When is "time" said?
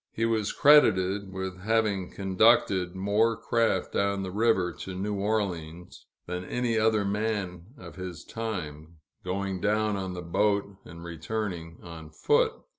8.25-8.97